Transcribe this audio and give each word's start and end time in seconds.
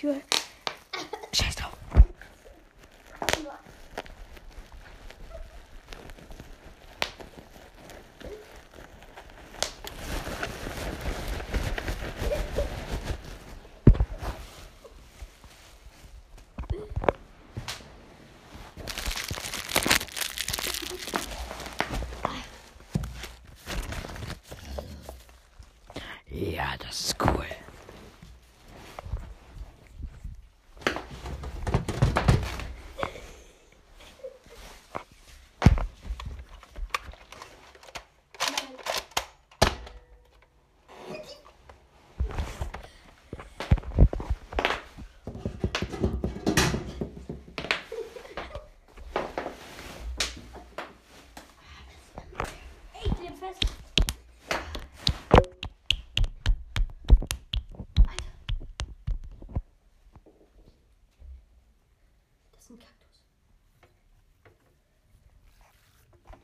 Tür. 0.00 0.16
Scheiß 1.32 1.56
drauf. 1.56 1.72
Ja, 26.30 26.76
das 26.78 27.00
ist 27.00 27.17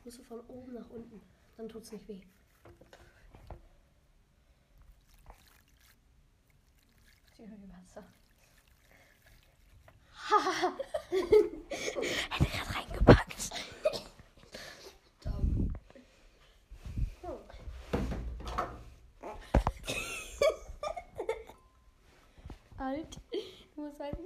musst 0.05 0.19
du 0.19 0.23
von 0.23 0.39
oben 0.41 0.73
nach 0.73 0.89
unten. 0.91 1.19
Dann 1.57 1.67
tut's 1.67 1.91
nicht 1.91 2.07
weh. 2.07 2.21
Wasser. 7.37 8.03
Hätte 12.29 12.49
gerade 12.49 12.75
reingepackt. 12.75 13.49
Dumm. 15.23 15.73
Hm. 17.21 17.37
Alt. 22.77 23.19
Du 23.75 23.81
musst 23.81 23.99
halt 23.99 24.17